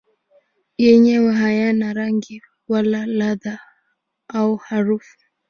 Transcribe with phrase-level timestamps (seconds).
[0.83, 3.53] Yenyewe hayana rangi wala ladha
[4.29, 5.17] au harufu.